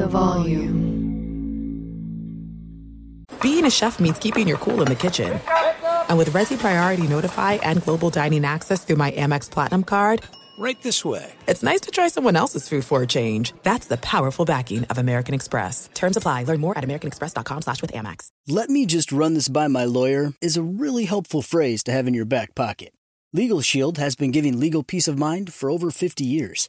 [0.00, 0.80] the volume.
[3.42, 5.38] Being a chef means keeping your cool in the kitchen.
[6.08, 10.22] And with Resy Priority Notify and Global Dining Access through my Amex Platinum card,
[10.58, 11.32] Right this way.
[11.48, 13.54] it's nice to try someone else's food for a change.
[13.62, 15.88] That's the powerful backing of American Express.
[15.94, 16.44] Terms apply.
[16.44, 18.28] Learn more at americanexpress.com slash with Amex.
[18.46, 22.06] Let me just run this by my lawyer is a really helpful phrase to have
[22.06, 22.92] in your back pocket.
[23.32, 26.68] Legal Shield has been giving legal peace of mind for over 50 years.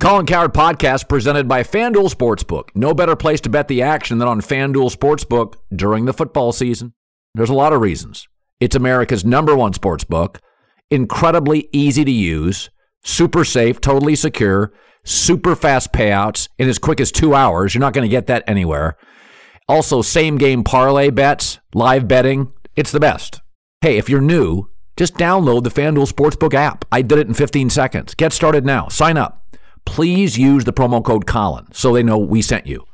[0.00, 2.68] Colin Cowherd podcast presented by FanDuel Sportsbook.
[2.76, 6.94] No better place to bet the action than on FanDuel Sportsbook during the football season.
[7.34, 8.28] There's a lot of reasons.
[8.60, 10.36] It's America's number one sportsbook,
[10.88, 12.70] incredibly easy to use,
[13.02, 14.72] super safe, totally secure,
[15.04, 17.74] super fast payouts in as quick as two hours.
[17.74, 18.96] You're not going to get that anywhere.
[19.68, 22.52] Also, same game parlay bets, live betting.
[22.76, 23.40] It's the best.
[23.80, 26.84] Hey, if you're new, just download the FanDuel Sportsbook app.
[26.92, 28.14] I did it in 15 seconds.
[28.14, 28.86] Get started now.
[28.86, 29.38] Sign up
[29.88, 32.84] please use the promo code Colin so they know we sent you.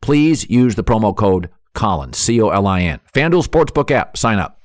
[0.00, 3.00] Please use the promo code Colin, C O L I N.
[3.12, 4.58] FanDuel Sportsbook app, sign up.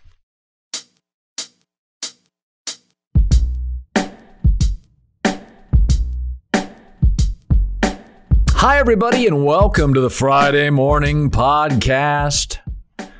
[8.51, 12.59] Hi, everybody, and welcome to the Friday Morning Podcast.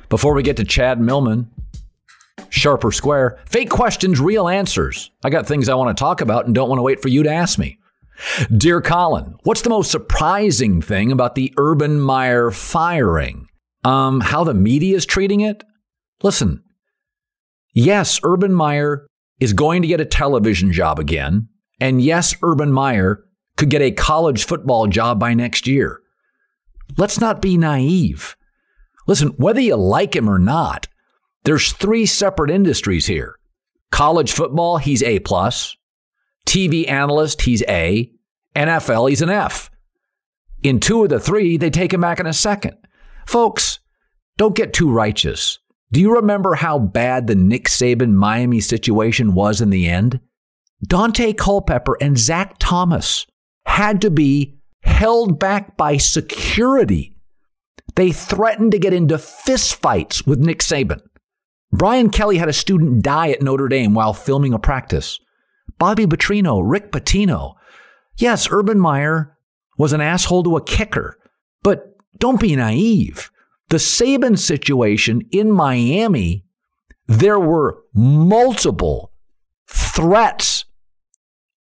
[0.08, 1.50] Before we get to Chad Millman,
[2.48, 5.10] Sharp or Square, fake questions, real answers.
[5.24, 7.24] I got things I want to talk about and don't want to wait for you
[7.24, 7.80] to ask me.
[8.56, 13.48] Dear Colin, what's the most surprising thing about the Urban Meyer firing?
[13.84, 15.64] Um, how the media is treating it?
[16.22, 16.62] Listen,
[17.74, 19.06] yes, Urban Meyer
[19.40, 21.48] is going to get a television job again.
[21.80, 23.24] And yes, Urban Meyer
[23.56, 26.00] could get a college football job by next year.
[26.96, 28.36] Let's not be naive.
[29.06, 30.86] Listen, whether you like him or not,
[31.44, 33.36] there's three separate industries here.
[33.90, 35.76] College football, he's A plus.
[36.46, 38.10] TV analyst, he's A.
[38.54, 39.70] NFL, he's an F.
[40.62, 42.76] In two of the three, they take him back in a second.
[43.26, 43.80] Folks,
[44.36, 45.58] don't get too righteous.
[45.90, 50.20] Do you remember how bad the Nick Saban Miami situation was in the end?
[50.86, 53.26] Daunte Culpepper and Zach Thomas
[53.66, 57.14] had to be held back by security.
[57.94, 61.00] They threatened to get into fistfights with Nick Saban.
[61.72, 65.18] Brian Kelly had a student die at Notre Dame while filming a practice.
[65.78, 67.54] Bobby Petrino, Rick Pitino.
[68.16, 69.36] Yes, Urban Meyer
[69.78, 71.18] was an asshole to a kicker,
[71.62, 73.30] but don't be naive.
[73.68, 76.44] The Saban situation in Miami,
[77.06, 79.12] there were multiple
[79.66, 80.66] threats,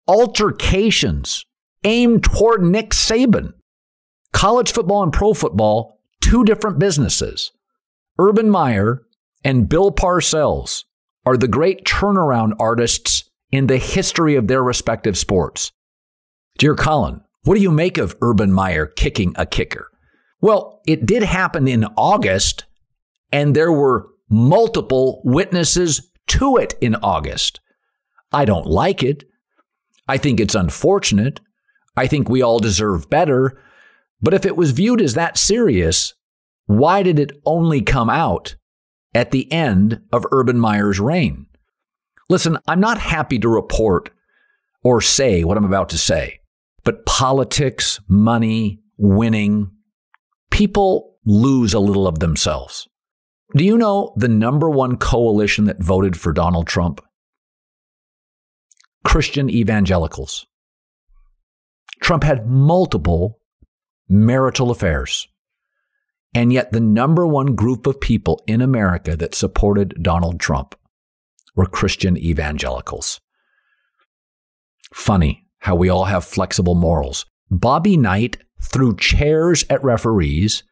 [0.08, 1.46] altercations
[1.84, 3.54] aimed toward Nick Saban.
[4.34, 7.52] College football and pro football, two different businesses.
[8.18, 9.04] Urban Meyer
[9.44, 10.86] and Bill Parcells
[11.26, 15.72] are the great turnaround artists in the history of their respective sports.
[16.58, 19.88] Dear Colin, what do you make of Urban Meyer kicking a kicker?
[20.42, 22.66] Well, it did happen in August,
[23.32, 27.60] and there were multiple witnesses to it in August.
[28.32, 29.26] I don't like it.
[30.08, 31.40] I think it's unfortunate.
[31.98, 33.62] I think we all deserve better.
[34.22, 36.14] But if it was viewed as that serious,
[36.66, 38.56] why did it only come out
[39.14, 41.48] at the end of Urban Meyer's reign?
[42.32, 44.10] Listen, I'm not happy to report
[44.86, 46.40] or say what I'm about to say,
[46.86, 49.70] but politics, money, winning,
[50.50, 52.88] people lose a little of themselves.
[53.58, 57.02] Do you know the number one coalition that voted for Donald Trump?
[59.04, 60.48] Christian evangelicals.
[62.02, 63.42] Trump had multiple
[64.08, 65.28] marital affairs.
[66.34, 70.76] And yet, the number one group of people in America that supported Donald Trump
[71.56, 73.20] were Christian evangelicals.
[74.94, 77.26] Funny how we all have flexible morals.
[77.50, 80.64] Bobby Knight threw chairs at referees,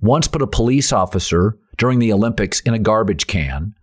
[0.00, 3.74] once put a police officer during the Olympics in a garbage can,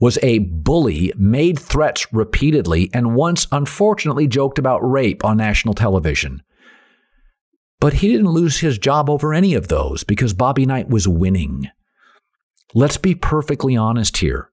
[0.00, 6.42] was a bully, made threats repeatedly, and once unfortunately joked about rape on national television.
[7.80, 11.70] But he didn't lose his job over any of those because Bobby Knight was winning.
[12.74, 14.50] Let's be perfectly honest here.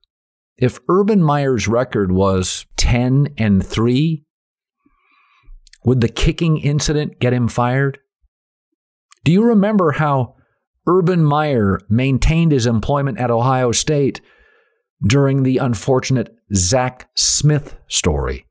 [0.57, 4.24] If Urban Meyer's record was 10 and 3,
[5.83, 8.00] would the kicking incident get him fired?
[9.24, 10.36] Do you remember how
[10.88, 14.21] Urban Meyer maintained his employment at Ohio State
[15.07, 18.45] during the unfortunate Zach Smith story?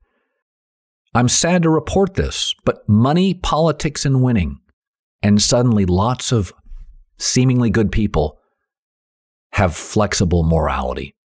[1.15, 4.61] I'm sad to report this, but money, politics, and winning,
[5.23, 6.53] and suddenly lots of
[7.19, 8.39] seemingly good people
[9.53, 11.17] have flexible morality.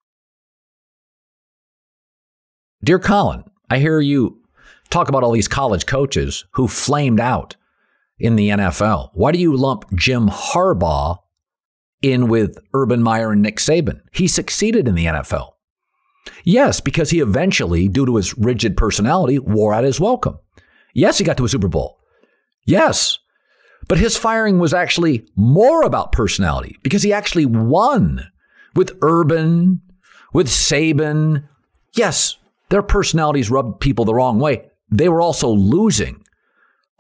[2.83, 4.41] Dear Colin, I hear you
[4.89, 7.55] talk about all these college coaches who flamed out
[8.19, 9.09] in the NFL.
[9.13, 11.17] Why do you lump Jim Harbaugh
[12.01, 14.01] in with Urban Meyer and Nick Saban?
[14.11, 15.51] He succeeded in the NFL.
[16.43, 20.37] Yes, because he eventually, due to his rigid personality, wore out his welcome.
[20.93, 21.99] Yes, he got to a Super Bowl.
[22.65, 23.19] Yes.
[23.87, 28.31] But his firing was actually more about personality because he actually won
[28.75, 29.81] with Urban,
[30.33, 31.47] with Saban.
[31.93, 32.37] Yes,
[32.69, 34.69] their personalities rubbed people the wrong way.
[34.89, 36.23] They were also losing.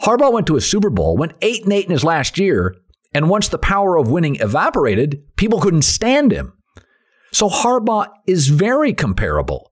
[0.01, 2.75] Harbaugh went to a Super Bowl, went 8 and 8 in his last year,
[3.13, 6.53] and once the power of winning evaporated, people couldn't stand him.
[7.31, 9.71] So Harbaugh is very comparable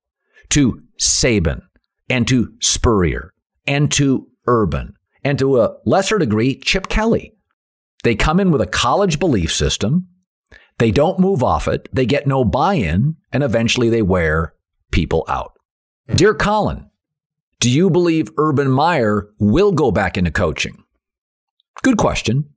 [0.50, 1.62] to Saban
[2.10, 3.34] and to Spurrier
[3.68, 7.34] and to Urban and to a lesser degree, Chip Kelly.
[8.04, 10.08] They come in with a college belief system.
[10.78, 11.88] They don't move off it.
[11.94, 14.54] They get no buy in, and eventually they wear
[14.92, 15.54] people out.
[16.08, 16.18] Mm-hmm.
[16.18, 16.90] Dear Colin,
[17.60, 20.84] do you believe Urban Meyer will go back into coaching?
[21.82, 22.50] Good question.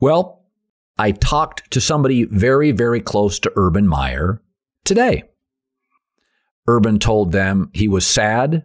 [0.00, 0.44] Well,
[0.96, 4.42] I talked to somebody very, very close to Urban Meyer
[4.84, 5.24] today.
[6.68, 8.64] Urban told them he was sad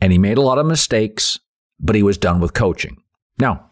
[0.00, 1.38] and he made a lot of mistakes,
[1.78, 3.02] but he was done with coaching.
[3.38, 3.70] Now,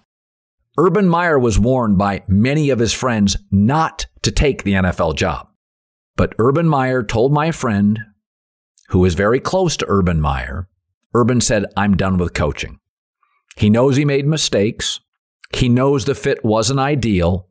[0.79, 5.49] Urban Meyer was warned by many of his friends not to take the NFL job.
[6.17, 7.99] But Urban Meyer told my friend,
[8.89, 10.69] who is very close to Urban Meyer,
[11.15, 12.79] Urban said, I'm done with coaching.
[13.57, 15.01] He knows he made mistakes.
[15.55, 17.49] He knows the fit wasn't ideal.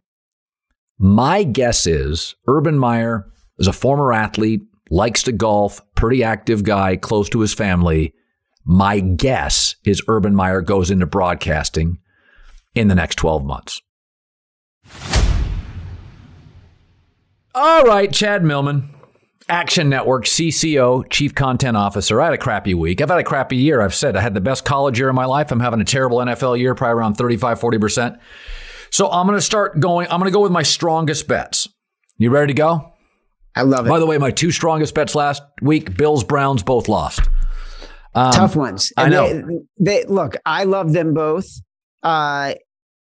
[0.97, 6.95] My guess is Urban Meyer is a former athlete, likes to golf, pretty active guy,
[6.95, 8.13] close to his family.
[8.63, 11.99] My guess is Urban Meyer goes into broadcasting
[12.73, 13.81] in the next 12 months.
[17.53, 18.96] All right, Chad Millman.
[19.49, 22.19] Action Network CCO, Chief Content Officer.
[22.19, 23.01] I had a crappy week.
[23.01, 23.81] I've had a crappy year.
[23.81, 25.51] I've said I had the best college year of my life.
[25.51, 28.19] I'm having a terrible NFL year, probably around 35, 40%.
[28.91, 30.07] So I'm going to start going.
[30.09, 31.67] I'm going to go with my strongest bets.
[32.17, 32.93] You ready to go?
[33.55, 33.89] I love it.
[33.89, 37.21] By the way, my two strongest bets last week, Bills, Browns, both lost.
[38.15, 38.91] Um, Tough ones.
[38.97, 39.41] And I know.
[39.79, 41.47] They, they, look, I love them both.
[42.03, 42.55] Uh,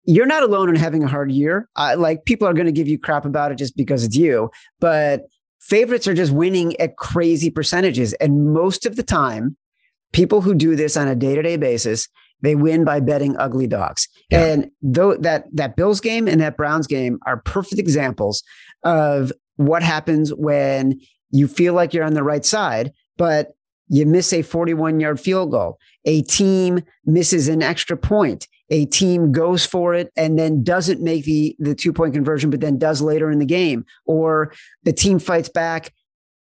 [0.04, 1.68] you're not alone in having a hard year.
[1.76, 4.52] Uh, like people are going to give you crap about it just because it's you,
[4.80, 5.22] but
[5.60, 8.14] favorites are just winning at crazy percentages.
[8.14, 9.58] And most of the time,
[10.14, 12.08] people who do this on a day to day basis,
[12.42, 14.08] they win by betting ugly dogs.
[14.30, 14.46] Yeah.
[14.46, 18.44] And though that that Bills game and that Browns game are perfect examples
[18.84, 21.00] of what happens when
[21.32, 23.56] you feel like you're on the right side, but
[23.88, 25.78] you miss a 41 yard field goal.
[26.06, 31.24] A team misses an extra point a team goes for it and then doesn't make
[31.26, 34.54] the the two point conversion but then does later in the game or
[34.84, 35.94] the team fights back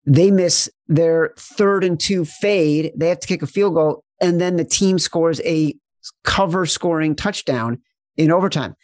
[0.06, 4.39] they miss their third and two fade they have to kick a field goal and
[4.39, 5.75] then the team scores a
[6.24, 7.82] cover scoring touchdown
[8.18, 8.75] in overtime.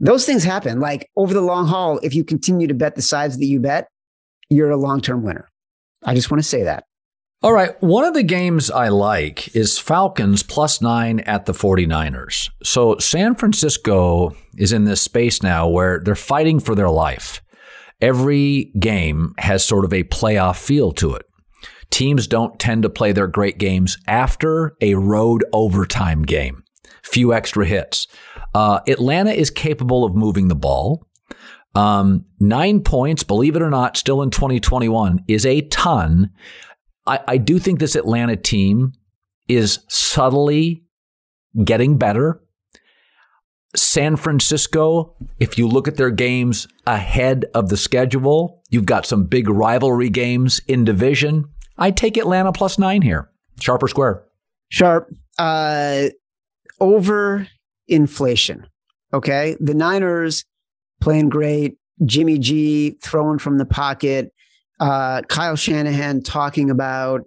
[0.00, 0.80] Those things happen.
[0.80, 3.88] Like over the long haul if you continue to bet the sides that you bet
[4.48, 5.48] you're a long-term winner.
[6.04, 6.84] I just want to say that
[7.42, 7.80] all right.
[7.82, 12.50] One of the games I like is Falcons plus nine at the 49ers.
[12.62, 17.42] So San Francisco is in this space now where they're fighting for their life.
[18.00, 21.26] Every game has sort of a playoff feel to it.
[21.90, 26.64] Teams don't tend to play their great games after a road overtime game.
[27.02, 28.06] Few extra hits.
[28.54, 31.06] Uh, Atlanta is capable of moving the ball.
[31.74, 36.30] Um, nine points, believe it or not, still in 2021 is a ton.
[37.06, 38.92] I, I do think this Atlanta team
[39.48, 40.84] is subtly
[41.64, 42.40] getting better.
[43.74, 49.24] San Francisco, if you look at their games ahead of the schedule, you've got some
[49.24, 51.46] big rivalry games in division.
[51.78, 53.30] I take Atlanta plus nine here.
[53.60, 54.24] Sharp or square?
[54.68, 55.08] Sharp.
[55.38, 56.08] Uh,
[56.80, 57.48] over
[57.88, 58.66] inflation.
[59.14, 59.56] Okay.
[59.58, 60.44] The Niners
[61.00, 61.76] playing great.
[62.04, 64.31] Jimmy G throwing from the pocket.
[64.82, 67.22] Uh, Kyle Shanahan talking about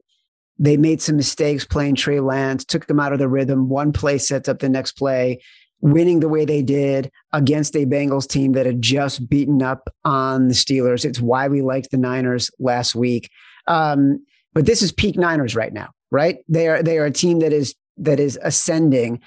[0.59, 3.69] they made some mistakes playing Trey Lance, took them out of the rhythm.
[3.69, 5.41] One play sets up the next play,
[5.79, 10.49] winning the way they did against a Bengals team that had just beaten up on
[10.49, 11.05] the Steelers.
[11.05, 13.29] It's why we liked the Niners last week.
[13.67, 16.39] Um, but this is peak Niners right now, right?
[16.49, 19.21] They are they are a team that is that is ascending.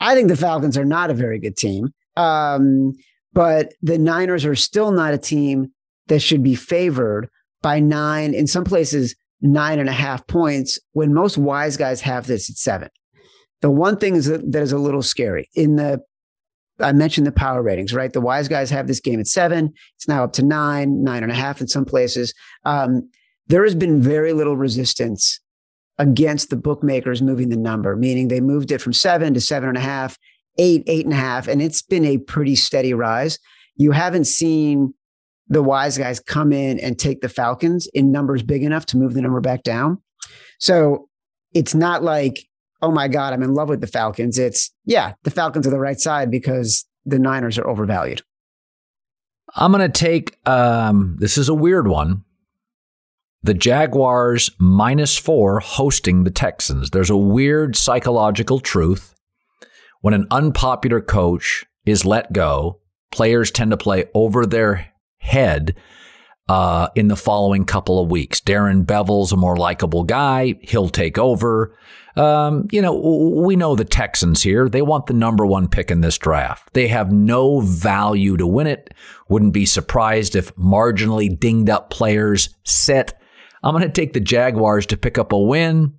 [0.00, 1.94] I think the Falcons are not a very good team.
[2.16, 2.94] Um,
[3.32, 5.72] but the Niners are still not a team
[6.08, 7.30] that should be favored
[7.62, 12.26] by nine, in some places, nine and a half points, when most wise guys have
[12.26, 12.88] this at seven.
[13.60, 16.02] The one thing is that, that is a little scary in the
[16.80, 18.12] I mentioned the power ratings, right?
[18.12, 19.72] The wise guys have this game at seven.
[19.96, 22.34] It's now up to nine, nine and a half in some places.
[22.64, 23.08] Um,
[23.46, 25.38] there has been very little resistance
[25.98, 29.78] against the bookmakers moving the number, meaning they moved it from seven to seven and
[29.78, 30.18] a half
[30.58, 33.38] eight, eight and a half, and it's been a pretty steady rise.
[33.76, 34.92] You haven't seen
[35.52, 39.12] the wise guys come in and take the Falcons in numbers big enough to move
[39.12, 40.00] the number back down.
[40.58, 41.10] So
[41.52, 42.48] it's not like,
[42.80, 44.38] oh my God, I'm in love with the Falcons.
[44.38, 48.22] It's, yeah, the Falcons are the right side because the Niners are overvalued.
[49.54, 52.24] I'm going to take, um, this is a weird one.
[53.42, 56.90] The Jaguars minus four hosting the Texans.
[56.90, 59.14] There's a weird psychological truth
[60.00, 62.80] when an unpopular coach is let go,
[63.10, 64.91] players tend to play over their
[65.22, 65.74] head
[66.48, 68.40] uh, in the following couple of weeks.
[68.40, 70.54] Darren Bevell's a more likable guy.
[70.62, 71.76] He'll take over.
[72.14, 74.68] Um, you know, we know the Texans here.
[74.68, 76.74] They want the number one pick in this draft.
[76.74, 78.92] They have no value to win it.
[79.28, 83.14] Wouldn't be surprised if marginally dinged up players sit.
[83.62, 85.94] I'm going to take the Jaguars to pick up a win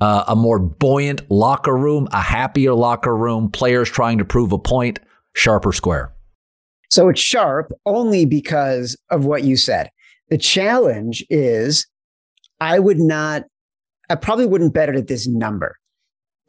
[0.00, 4.58] uh, a more buoyant locker room, a happier locker room, players trying to prove a
[4.58, 5.00] point,
[5.34, 6.12] sharper square?
[6.90, 9.90] So it's sharp only because of what you said.
[10.30, 11.86] The challenge is
[12.60, 13.44] I would not,
[14.10, 15.76] I probably wouldn't bet it at this number.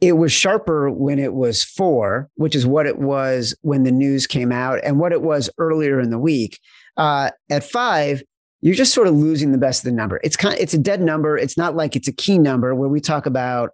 [0.00, 4.26] It was sharper when it was four, which is what it was when the news
[4.26, 6.58] came out and what it was earlier in the week.
[6.96, 8.22] Uh, at five,
[8.62, 10.20] you're just sort of losing the best of the number.
[10.22, 11.36] It's kind of, it's a dead number.
[11.36, 13.70] It's not like it's a key number where we talk about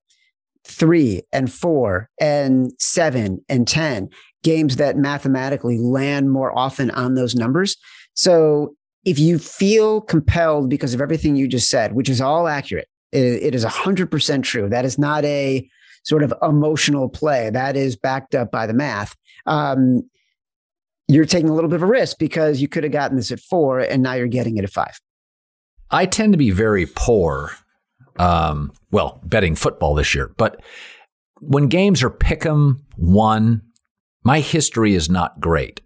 [0.65, 4.09] three and four and seven and 10
[4.47, 7.77] games that mathematically land more often on those numbers.
[8.15, 12.87] So if you feel compelled because of everything you just said, which is all accurate,
[13.11, 14.69] it, is 100% true.
[14.69, 15.69] That is not a
[16.05, 17.51] sort of emotional play.
[17.51, 19.17] That is backed up by the math.
[19.47, 20.09] Um,
[21.09, 23.41] you're taking a little bit of a risk because you could have gotten this at
[23.41, 25.01] four and now you're getting it at five.
[25.91, 27.51] I tend to be very poor,
[28.21, 30.63] um, well, betting football this year, but
[31.41, 33.63] when games are pick 'em one,
[34.27, 35.81] my history is not great.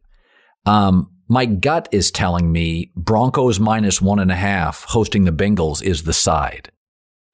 [0.65, 5.83] Um, my gut is telling me Broncos minus one and a half hosting the Bengals
[5.83, 6.73] is the side.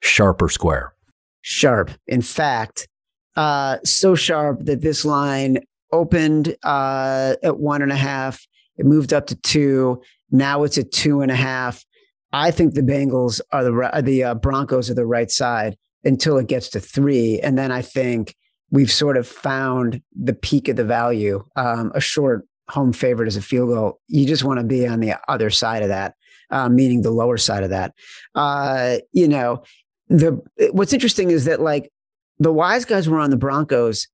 [0.01, 0.93] Sharp or square?
[1.41, 1.91] Sharp.
[2.07, 2.89] In fact,
[3.37, 5.59] uh, so sharp that this line
[5.93, 8.45] opened uh, at one and a half.
[8.75, 10.01] It moved up to two.
[10.29, 11.85] Now it's at two and a half.
[12.33, 16.47] I think the Bengals are the the uh, Broncos are the right side until it
[16.47, 18.35] gets to three, and then I think
[18.71, 21.43] we've sort of found the peak of the value.
[21.55, 23.99] Um, a short home favorite as a field goal.
[24.07, 26.15] You just want to be on the other side of that,
[26.49, 27.93] uh, meaning the lower side of that.
[28.35, 29.63] Uh, you know,
[30.09, 31.91] the what's interesting is that like
[32.39, 34.07] the wise guys were on the Broncos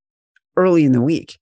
[0.55, 1.39] early in the week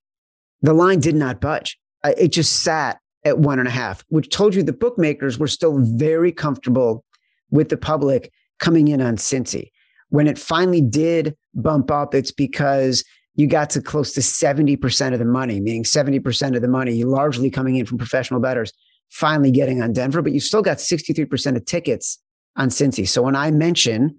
[0.62, 1.78] the line did not budge.
[2.04, 5.78] It just sat at one and a half, which told you the bookmakers were still
[5.78, 7.04] very comfortable
[7.50, 9.70] with the public coming in on Cincy.
[10.08, 13.04] When it finally did bump up, it's because
[13.34, 17.50] you got to close to 70% of the money, meaning 70% of the money largely
[17.50, 18.72] coming in from professional bettors,
[19.10, 22.18] finally getting on Denver, but you still got 63% of tickets
[22.56, 23.08] on Cincy.
[23.08, 24.18] So when I mention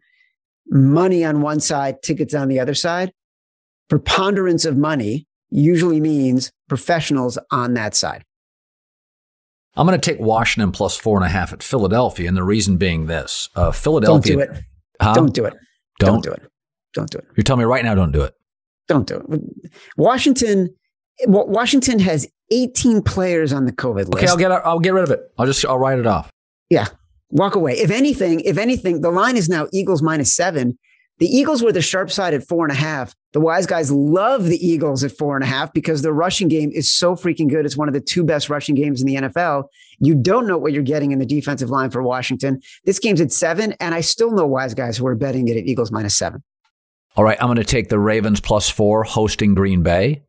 [0.68, 3.12] money on one side, tickets on the other side,
[3.90, 8.24] preponderance of money usually means professionals on that side.
[9.76, 12.78] I'm going to take Washington plus four and a half at Philadelphia, and the reason
[12.78, 14.36] being this: uh, Philadelphia.
[14.36, 14.64] Don't do it.
[15.02, 15.14] Huh?
[15.14, 15.54] Don't do it.
[16.00, 16.10] Don't?
[16.10, 16.44] don't do it.
[16.94, 17.26] Don't do it.
[17.36, 18.34] You're telling me right now, don't do it.
[18.88, 19.72] Don't do it.
[19.98, 20.74] Washington.
[21.28, 24.14] Washington has 18 players on the COVID list.
[24.16, 25.22] Okay, I'll get I'll get rid of it.
[25.38, 26.30] I'll just I'll write it off.
[26.70, 26.88] Yeah,
[27.30, 27.74] walk away.
[27.74, 30.78] If anything, if anything, the line is now Eagles minus seven.
[31.20, 33.14] The Eagles were the sharp side at four and a half.
[33.34, 36.72] The wise guys love the Eagles at four and a half because their rushing game
[36.74, 37.66] is so freaking good.
[37.66, 39.66] It's one of the two best rushing games in the NFL.
[40.00, 42.60] You don't know what you're getting in the defensive line for Washington.
[42.86, 45.66] This game's at seven, and I still know wise guys who are betting it at
[45.66, 46.44] Eagles minus seven.
[47.16, 50.24] All right, I'm going to take the Ravens plus four hosting Green Bay.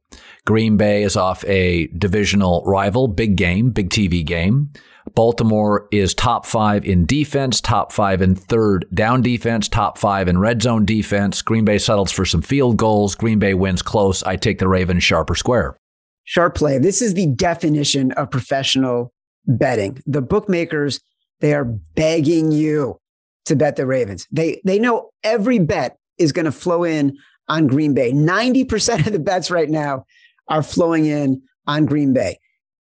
[0.44, 4.70] Green Bay is off a divisional rival, big game, big TV game.
[5.14, 10.38] Baltimore is top five in defense, top five in third down defense, top five in
[10.38, 11.40] red zone defense.
[11.40, 13.14] Green Bay settles for some field goals.
[13.14, 14.22] Green Bay wins close.
[14.22, 15.78] I take the Ravens sharper square.
[16.24, 16.76] Sharp play.
[16.76, 19.14] This is the definition of professional
[19.46, 20.02] betting.
[20.04, 21.00] The bookmakers,
[21.40, 22.98] they are begging you
[23.46, 24.26] to bet the Ravens.
[24.30, 27.16] They they know every bet is going to flow in
[27.48, 28.12] on Green Bay.
[28.12, 30.04] 90% of the bets right now
[30.48, 32.38] are flowing in on Green Bay.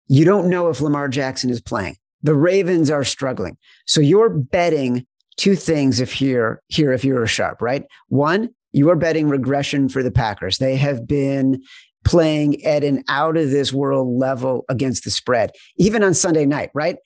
[0.08, 1.98] You don't know if Lamar Jackson is playing.
[2.22, 3.58] The Ravens are struggling.
[3.86, 5.06] So you're betting
[5.38, 7.86] two things if here here if you're a sharp, right?
[8.10, 10.58] One, you are betting regression for the Packers.
[10.58, 11.62] They have been
[12.04, 16.70] playing at an out of this world level against the spread, even on Sunday night,
[16.74, 16.98] right?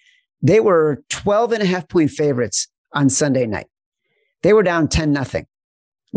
[0.42, 3.68] They were 12 and a half point favorites on Sunday night.
[4.44, 5.46] They were down 10 nothing.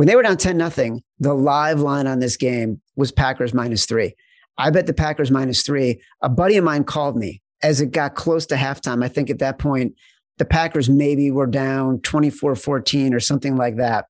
[0.00, 3.84] When they were down 10 nothing, the live line on this game was Packers minus
[3.84, 4.14] three.
[4.56, 6.00] I bet the Packers minus three.
[6.22, 9.04] A buddy of mine called me as it got close to halftime.
[9.04, 9.94] I think at that point,
[10.38, 14.06] the Packers maybe were down 24 14 or something like that.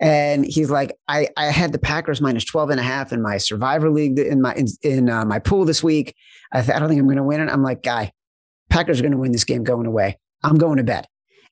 [0.00, 3.36] And he's like, I, I had the Packers minus 12 and a half in my
[3.36, 6.16] survivor league in my in, in uh, my pool this week.
[6.50, 7.52] I, th- I don't think I'm going to win it.
[7.52, 8.12] I'm like, guy,
[8.70, 10.18] Packers are going to win this game going away.
[10.42, 11.06] I'm going to bed.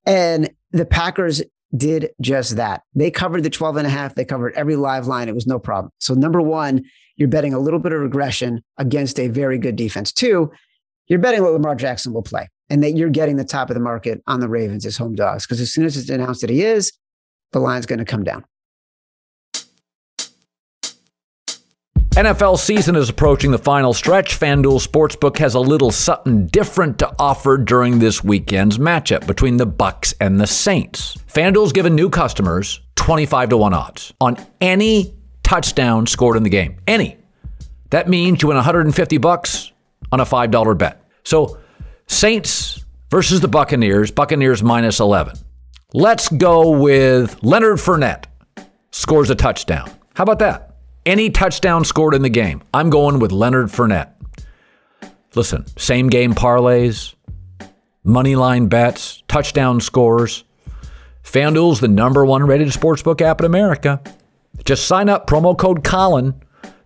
[0.07, 1.43] And the Packers
[1.77, 2.83] did just that.
[2.95, 4.15] They covered the 12 and a half.
[4.15, 5.29] They covered every live line.
[5.29, 5.93] It was no problem.
[5.99, 6.85] So number one,
[7.17, 10.13] you're betting a little bit of regression against a very good defense.
[10.13, 10.51] Two,
[11.09, 13.81] you're betting what Lamar Jackson will play and that you're getting the top of the
[13.81, 15.47] market on the Ravens as home dogs.
[15.47, 16.93] Because as soon as it's announced that he is,
[17.53, 18.45] the line's going to come down.
[22.19, 24.41] NFL season is approaching the final stretch.
[24.41, 29.67] FanDuel Sportsbook has a little something different to offer during this weekend's matchup between the
[29.67, 31.17] Bucks and the Saints.
[31.33, 36.79] FanDuel's given new customers 25 to 1 odds on any touchdown scored in the game.
[36.89, 37.19] Any.
[37.91, 39.71] That means you win 150 bucks
[40.11, 41.01] on a $5 bet.
[41.23, 41.61] So,
[42.09, 45.37] Saints versus the Buccaneers, Buccaneers minus 11.
[45.95, 48.25] Let's go with Leonard Fournette
[48.91, 49.89] scores a touchdown.
[50.17, 50.68] How about that?
[51.09, 52.63] Any touchdown scored in the game.
[52.75, 54.11] I'm going with Leonard Fournette.
[55.35, 57.15] Listen, same game parlays,
[58.05, 60.45] money line bets, touchdown scores.
[61.25, 64.03] FanDuel's the number one rated sportsbook app in America.
[64.67, 66.35] Just sign up, promo code Colin,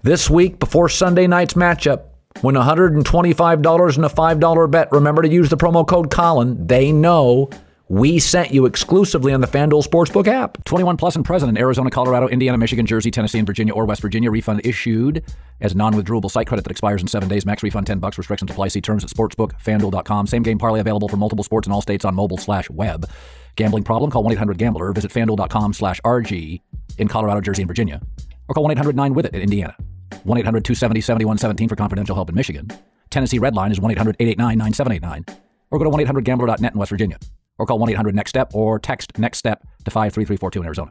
[0.03, 2.05] this week before Sunday night's matchup.
[2.45, 4.93] Win $125 in a $5 bet.
[4.93, 6.65] Remember to use the promo code Colin.
[6.65, 7.51] They know
[7.93, 10.65] we sent you exclusively on the FanDuel Sportsbook app.
[10.65, 14.01] 21 plus and present in Arizona, Colorado, Indiana, Michigan, Jersey, Tennessee, and Virginia or West
[14.01, 14.31] Virginia.
[14.31, 15.23] Refund issued
[15.61, 17.45] as non-withdrawable site credit that expires in seven days.
[17.45, 18.17] Max refund 10 bucks.
[18.17, 18.69] Restrictions apply.
[18.69, 20.27] See terms at sportsbookfanduel.com.
[20.27, 23.11] Same game parlay available for multiple sports in all states on mobile slash web.
[23.57, 24.11] Gambling problem?
[24.11, 24.95] Call 1-800-GAMBLER.
[24.95, 26.63] Visit fanduel.com slash RG
[26.97, 28.01] in Colorado, Jersey, and Virginia.
[28.49, 29.77] Or call 1-800-9-WITH-IT in Indiana.
[30.25, 32.69] 1-800-270-7117 for confidential help in Michigan.
[33.11, 35.37] Tennessee Red Line is 1-800-889-9789.
[35.71, 37.19] Or go to 1-800-GAMBLER.net in West Virginia
[37.59, 40.91] or call 1 800 NEXT STEP or text NEXT STEP to 53342 in Arizona.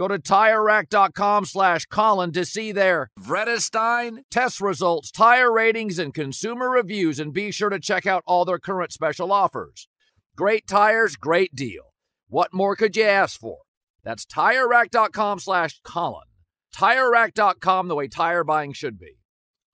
[0.00, 6.70] Go to TireRack.com slash Colin to see their Vredestein test results, tire ratings, and consumer
[6.70, 9.88] reviews, and be sure to check out all their current special offers.
[10.34, 11.92] Great tires, great deal.
[12.28, 13.58] What more could you ask for?
[14.02, 16.28] That's TireRack.com slash Colin.
[16.74, 19.18] TireRack.com, the way tire buying should be.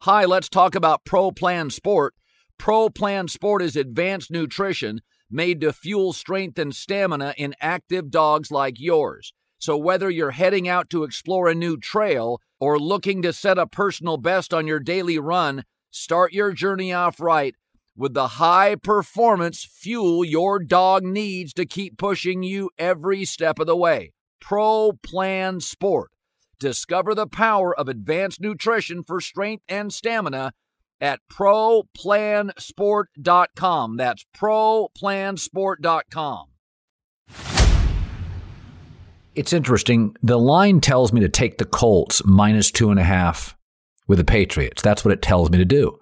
[0.00, 2.14] Hi, let's talk about Pro Plan Sport.
[2.58, 8.50] Pro Plan Sport is advanced nutrition made to fuel strength and stamina in active dogs
[8.50, 9.32] like yours.
[9.58, 13.66] So, whether you're heading out to explore a new trail or looking to set a
[13.66, 17.54] personal best on your daily run, start your journey off right
[17.96, 23.66] with the high performance fuel your dog needs to keep pushing you every step of
[23.66, 24.12] the way.
[24.40, 26.10] Pro Plan Sport.
[26.58, 30.54] Discover the power of advanced nutrition for strength and stamina
[31.00, 33.96] at ProPlansport.com.
[33.96, 36.46] That's ProPlansport.com.
[39.36, 40.16] It's interesting.
[40.22, 43.54] The line tells me to take the Colts minus two and a half
[44.08, 44.82] with the Patriots.
[44.82, 45.98] That's what it tells me to do.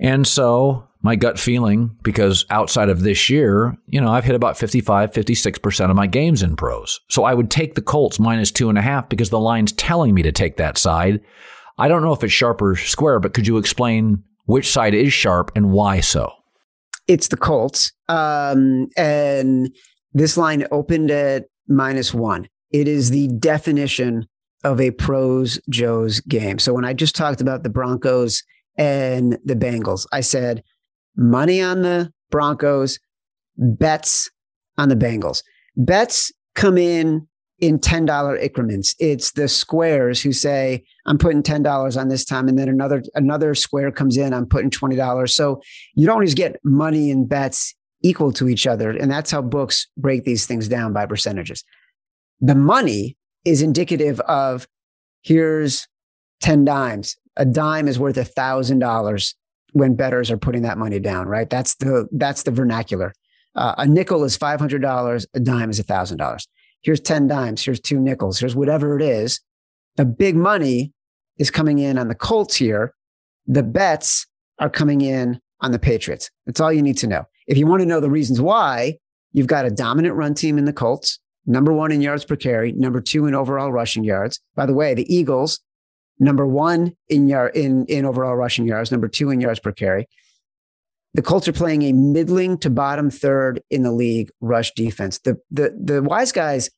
[0.00, 4.58] And so my gut feeling, because outside of this year, you know, I've hit about
[4.58, 7.00] 55, 56% of my games in pros.
[7.08, 10.12] So I would take the Colts minus two and a half because the line's telling
[10.12, 11.20] me to take that side.
[11.78, 15.12] I don't know if it's sharp or square, but could you explain which side is
[15.12, 16.32] sharp and why so?
[17.06, 17.92] It's the Colts.
[18.08, 19.70] Um, and
[20.12, 22.48] this line opened at minus one.
[22.70, 24.26] It is the definition
[24.64, 26.58] of a pros Joe's game.
[26.58, 28.42] So when I just talked about the Broncos
[28.76, 30.62] and the Bengals, I said
[31.16, 32.98] money on the Broncos,
[33.56, 34.30] bets
[34.76, 35.42] on the Bengals.
[35.76, 38.94] Bets come in in $10 increments.
[38.98, 42.48] It's the squares who say, I'm putting $10 on this time.
[42.48, 45.30] And then another, another square comes in, I'm putting $20.
[45.30, 45.62] So
[45.94, 47.74] you don't always get money and bets
[48.06, 48.90] equal to each other.
[48.90, 51.64] And that's how books break these things down by percentages.
[52.40, 54.66] The money is indicative of
[55.22, 55.88] here's
[56.40, 57.16] 10 dimes.
[57.36, 59.34] A dime is worth a thousand dollars
[59.72, 61.50] when bettors are putting that money down, right?
[61.50, 63.12] That's the that's the vernacular.
[63.54, 65.26] Uh, a nickel is five hundred dollars.
[65.34, 66.48] A dime is a thousand dollars.
[66.80, 67.62] Here's ten dimes.
[67.62, 68.38] Here's two nickels.
[68.38, 69.40] Here's whatever it is.
[69.96, 70.94] The big money
[71.38, 72.94] is coming in on the Colts here.
[73.46, 74.26] The bets
[74.58, 76.30] are coming in on the Patriots.
[76.46, 77.26] That's all you need to know.
[77.46, 78.98] If you want to know the reasons why,
[79.32, 82.72] you've got a dominant run team in the Colts, number one in yards per carry,
[82.72, 84.40] number two in overall rushing yards.
[84.54, 85.60] By the way, the Eagles,
[86.18, 90.08] number one in yard in, in overall rushing yards, number two in yards per carry.
[91.14, 95.18] The Colts are playing a middling to bottom third in the league rush defense.
[95.18, 96.68] The the the wise guys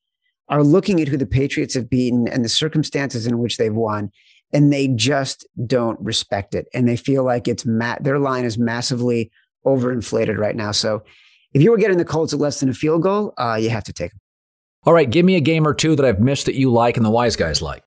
[0.49, 4.11] are looking at who the Patriots have beaten and the circumstances in which they've won,
[4.53, 6.67] and they just don't respect it.
[6.73, 9.31] And they feel like it's ma- their line is massively
[9.67, 10.73] overinflated right now.
[10.73, 11.03] So
[11.53, 13.85] if you were getting the Colts at less than a field goal, uh, you have
[13.85, 14.21] to take them.
[14.85, 17.05] All right, give me a game or two that I've missed that you like and
[17.05, 17.83] the wise guys like.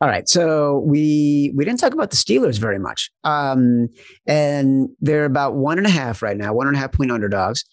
[0.00, 3.88] All right, so we we didn't talk about the Steelers very much, um,
[4.26, 7.64] and they're about one and a half right now, one and a half point underdogs.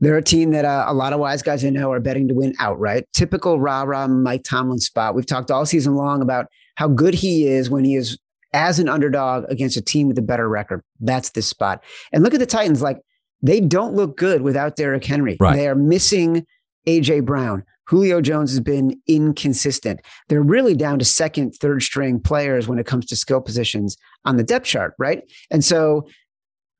[0.00, 2.34] They're a team that uh, a lot of wise guys I know are betting to
[2.34, 3.04] win outright.
[3.12, 5.14] Typical rah rah Mike Tomlin spot.
[5.14, 8.18] We've talked all season long about how good he is when he is
[8.56, 10.82] as an underdog against a team with a better record.
[10.98, 11.84] That's this spot.
[12.10, 12.80] And look at the Titans.
[12.80, 12.98] Like
[13.42, 15.36] they don't look good without Derrick Henry.
[15.38, 15.54] Right.
[15.54, 16.46] They are missing
[16.88, 17.64] AJ Brown.
[17.86, 20.00] Julio Jones has been inconsistent.
[20.28, 24.38] They're really down to second, third string players when it comes to skill positions on
[24.38, 25.22] the depth chart, right?
[25.50, 26.08] And so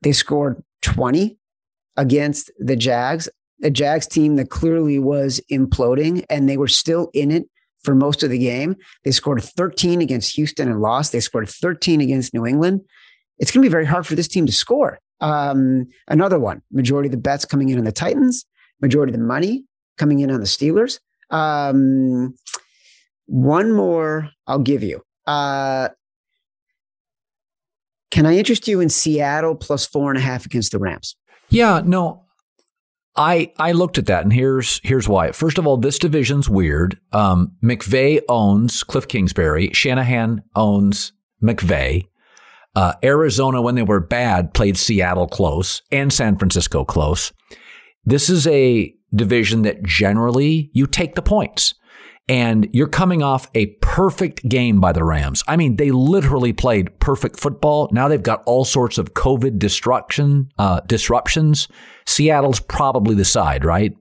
[0.03, 1.37] they scored 20
[1.97, 3.29] against the Jags,
[3.63, 7.45] a Jags team that clearly was imploding, and they were still in it
[7.87, 8.77] for most of the game.
[9.05, 11.13] They scored 13 against Houston and lost.
[11.13, 12.83] They scored 13 against New England.
[13.39, 14.99] It's going to be very hard for this team to score.
[15.21, 18.45] Um, another one, majority of the bets coming in on the Titans,
[18.83, 19.65] majority of the money
[19.97, 20.99] coming in on the Steelers.
[21.31, 22.35] Um,
[23.27, 25.03] one more I'll give you.
[25.27, 25.89] Uh,
[28.11, 31.17] can I interest you in Seattle plus four and a half against the Rams?
[31.49, 32.26] Yeah, no,
[33.17, 35.33] I I looked at that, and here's here's why.
[35.33, 36.99] First of all, this division's weird.
[37.13, 39.71] Um, McVay owns Cliff Kingsbury.
[39.73, 42.07] Shanahan owns McVay.
[42.75, 47.33] Uh, Arizona, when they were bad, played Seattle close and San Francisco close.
[48.05, 51.75] This is a division that generally you take the points.
[52.29, 55.45] And you're coming off a perfect game by the Rams.
[55.47, 57.89] I mean, they literally played perfect football.
[57.93, 61.69] Now they've got all sorts of COVID destruction, uh, disruptions.
[62.07, 63.97] Seattle's probably the side, right?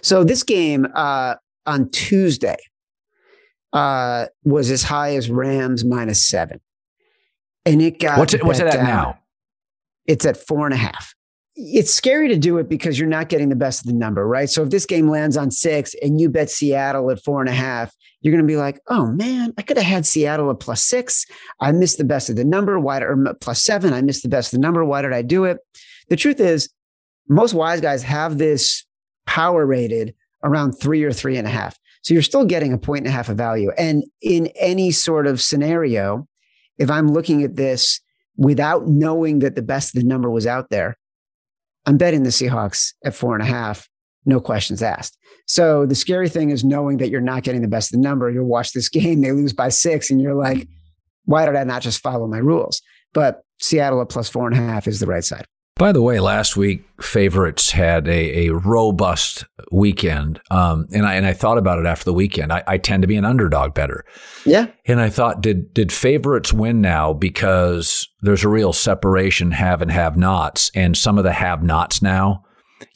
[0.00, 2.58] So this game uh, on Tuesday
[3.72, 6.60] uh, was as high as Rams minus seven,
[7.64, 8.84] and it got what's it, what's it at down.
[8.84, 9.18] now?
[10.06, 11.14] It's at four and a half
[11.62, 14.48] it's scary to do it because you're not getting the best of the number, right?
[14.48, 17.54] So if this game lands on six and you bet Seattle at four and a
[17.54, 20.82] half, you're going to be like, oh man, I could have had Seattle at plus
[20.82, 21.26] six.
[21.60, 22.80] I missed the best of the number.
[22.80, 23.92] Why or plus seven?
[23.92, 24.84] I missed the best of the number.
[24.84, 25.58] Why did I do it?
[26.08, 26.70] The truth is,
[27.28, 28.84] most wise guys have this
[29.26, 31.78] power rated around three or three and a half.
[32.02, 33.70] So you're still getting a point and a half of value.
[33.76, 36.26] And in any sort of scenario,
[36.78, 38.00] if I'm looking at this
[38.36, 40.96] without knowing that the best of the number was out there,
[41.90, 43.88] I'm betting the Seahawks at four and a half,
[44.24, 45.18] no questions asked.
[45.46, 48.30] So the scary thing is knowing that you're not getting the best of the number.
[48.30, 50.68] You'll watch this game, they lose by six, and you're like,
[51.24, 52.80] why did I not just follow my rules?
[53.12, 55.46] But Seattle at plus four and a half is the right side.
[55.80, 61.24] By the way, last week favorites had a, a robust weekend, um, and I and
[61.24, 62.52] I thought about it after the weekend.
[62.52, 64.04] I, I tend to be an underdog better,
[64.44, 64.66] yeah.
[64.84, 69.90] And I thought, did did favorites win now because there's a real separation have and
[69.90, 72.44] have nots, and some of the have nots now,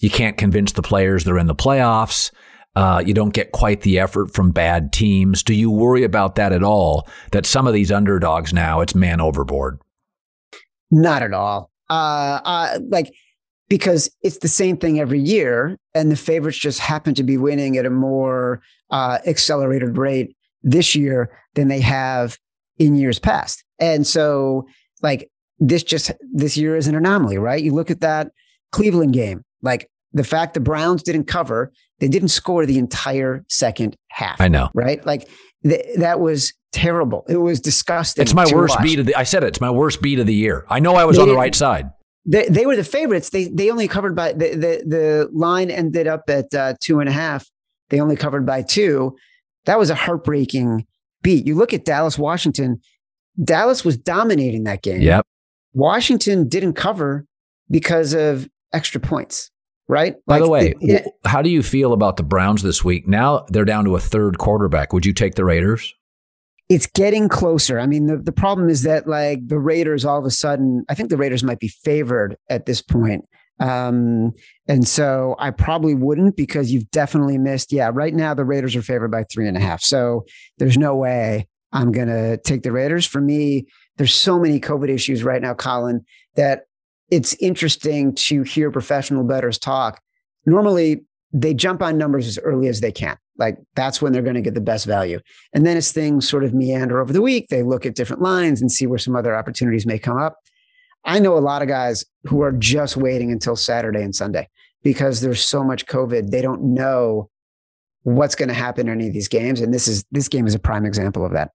[0.00, 2.32] you can't convince the players they're in the playoffs.
[2.76, 5.42] Uh, you don't get quite the effort from bad teams.
[5.42, 7.08] Do you worry about that at all?
[7.30, 9.80] That some of these underdogs now, it's man overboard.
[10.90, 13.12] Not at all uh, uh, like
[13.68, 17.76] because it's the same thing every year, and the favorites just happen to be winning
[17.76, 22.38] at a more uh, accelerated rate this year than they have
[22.78, 23.64] in years past.
[23.78, 24.66] And so,
[25.02, 27.62] like this just this year is an anomaly, right?
[27.62, 28.32] You look at that
[28.72, 33.96] Cleveland game, like the fact the Browns didn't cover, they didn't score the entire second
[34.08, 34.40] half.
[34.40, 35.04] I know, right?
[35.04, 35.28] Like
[35.64, 37.24] th- that was terrible.
[37.28, 38.22] It was disgusting.
[38.22, 38.84] It's my worst watch.
[38.84, 39.14] beat of the.
[39.14, 40.64] I said it, it's my worst beat of the year.
[40.70, 41.90] I know I was they on the right side.
[42.26, 43.30] They, they were the favorites.
[43.30, 47.08] They they only covered by the the, the line ended up at uh, two and
[47.08, 47.46] a half.
[47.90, 49.16] They only covered by two.
[49.66, 50.86] That was a heartbreaking
[51.22, 51.46] beat.
[51.46, 52.80] You look at Dallas, Washington.
[53.42, 55.02] Dallas was dominating that game.
[55.02, 55.26] Yep.
[55.72, 57.26] Washington didn't cover
[57.68, 59.50] because of extra points
[59.88, 60.16] right?
[60.26, 63.06] By like, the way, it, how do you feel about the Browns this week?
[63.06, 64.92] Now they're down to a third quarterback.
[64.92, 65.94] Would you take the Raiders?
[66.68, 67.78] it's getting closer.
[67.78, 70.94] I mean, the, the problem is that like the Raiders all of a sudden, I
[70.94, 73.24] think the Raiders might be favored at this point.
[73.60, 74.32] Um,
[74.66, 77.72] and so I probably wouldn't because you've definitely missed.
[77.72, 79.82] Yeah, right now the Raiders are favored by three and a half.
[79.82, 80.24] So
[80.58, 83.06] there's no way I'm going to take the Raiders.
[83.06, 83.66] For me,
[83.96, 86.62] there's so many COVID issues right now, Colin, that
[87.14, 90.00] it's interesting to hear professional bettors talk.
[90.46, 93.16] Normally, they jump on numbers as early as they can.
[93.38, 95.20] Like that's when they're going to get the best value.
[95.52, 98.60] And then as things sort of meander over the week, they look at different lines
[98.60, 100.38] and see where some other opportunities may come up.
[101.04, 104.48] I know a lot of guys who are just waiting until Saturday and Sunday
[104.82, 106.30] because there's so much COVID.
[106.30, 107.30] They don't know
[108.02, 109.60] what's going to happen in any of these games.
[109.60, 111.52] And this is this game is a prime example of that.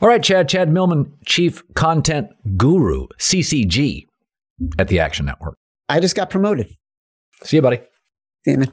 [0.00, 4.06] All right, Chad, Chad Millman, Chief Content Guru, CCG
[4.78, 5.56] at the Action Network.
[5.88, 6.68] I just got promoted.
[7.44, 7.80] See you, buddy.
[8.44, 8.72] See you, man.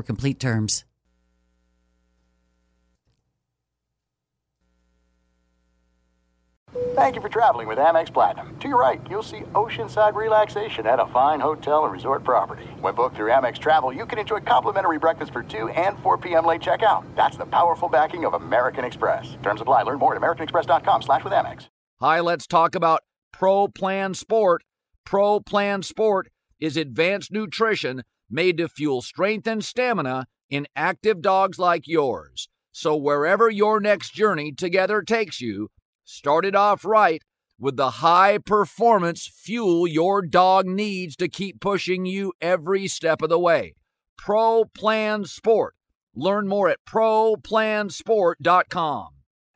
[0.00, 0.84] for complete terms.
[6.94, 8.56] Thank you for traveling with Amex Platinum.
[8.60, 12.64] To your right, you'll see oceanside relaxation at a fine hotel and resort property.
[12.80, 16.46] When booked through Amex Travel, you can enjoy complimentary breakfast for 2 and 4 p.m.
[16.46, 17.04] late checkout.
[17.16, 19.36] That's the powerful backing of American Express.
[19.42, 19.82] Terms apply.
[19.82, 21.68] Learn more at americanexpress.com slash with Amex.
[22.00, 23.00] Hi, let's talk about
[23.32, 24.62] Pro Plan Sport.
[25.04, 26.28] Pro Plan Sport
[26.60, 32.48] is advanced nutrition made to fuel strength and stamina in active dogs like yours.
[32.72, 35.70] So, wherever your next journey together takes you,
[36.04, 37.22] start it off right
[37.60, 43.28] with the high performance fuel your dog needs to keep pushing you every step of
[43.28, 43.74] the way.
[44.16, 45.74] Pro Plan Sport.
[46.14, 49.08] Learn more at ProPlansport.com.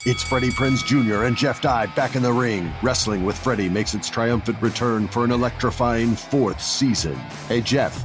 [0.07, 1.25] It's Freddie Prinze Jr.
[1.25, 2.71] and Jeff Dye back in the ring.
[2.83, 7.15] Wrestling with Freddie makes its triumphant return for an electrifying fourth season.
[7.49, 8.05] Hey, Jeff.